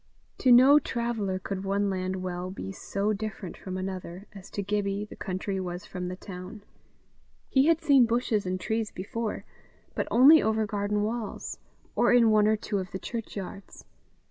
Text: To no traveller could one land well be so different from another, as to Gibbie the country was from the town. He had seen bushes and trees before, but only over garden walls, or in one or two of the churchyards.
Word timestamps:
To 0.39 0.51
no 0.51 0.79
traveller 0.79 1.37
could 1.37 1.63
one 1.63 1.91
land 1.91 2.23
well 2.23 2.49
be 2.49 2.71
so 2.71 3.13
different 3.13 3.55
from 3.55 3.77
another, 3.77 4.25
as 4.33 4.49
to 4.49 4.63
Gibbie 4.63 5.05
the 5.05 5.15
country 5.15 5.59
was 5.59 5.85
from 5.85 6.07
the 6.07 6.15
town. 6.15 6.63
He 7.49 7.67
had 7.67 7.81
seen 7.83 8.07
bushes 8.07 8.47
and 8.47 8.59
trees 8.59 8.89
before, 8.89 9.45
but 9.93 10.07
only 10.09 10.41
over 10.41 10.65
garden 10.65 11.03
walls, 11.03 11.59
or 11.95 12.11
in 12.11 12.31
one 12.31 12.47
or 12.47 12.55
two 12.57 12.79
of 12.79 12.89
the 12.89 12.97
churchyards. 12.99 13.85